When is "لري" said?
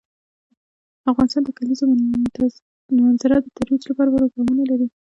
4.71-4.87